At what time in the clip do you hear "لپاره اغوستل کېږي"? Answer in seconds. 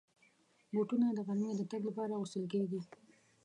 1.89-2.79